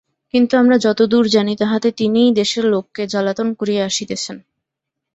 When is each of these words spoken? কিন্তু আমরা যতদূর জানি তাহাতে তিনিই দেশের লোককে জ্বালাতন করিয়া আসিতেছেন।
কিন্তু 0.33 0.53
আমরা 0.57 0.77
যতদূর 0.77 1.25
জানি 1.27 1.53
তাহাতে 1.55 1.89
তিনিই 1.91 2.31
দেশের 2.31 2.65
লোককে 2.65 3.03
জ্বালাতন 3.07 3.47
করিয়া 3.53 3.83
আসিতেছেন। 3.85 4.37